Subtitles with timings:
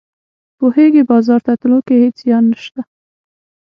[0.57, 2.81] پوهیږې بازار ته تلو کې هیڅ زیان نشته